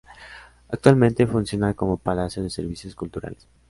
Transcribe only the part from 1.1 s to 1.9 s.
funciona